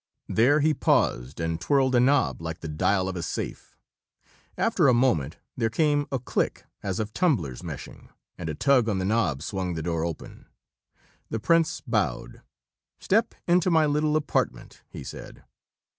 [0.27, 3.77] There he paused and twirled a knob like the dial of a safe.
[4.57, 8.97] After a moment there came a click, as of tumblers meshing, and a tug on
[8.97, 10.47] the knob swung the door open.
[11.29, 12.41] The prince bowed.
[12.99, 15.43] "Step into my little apartment," he said.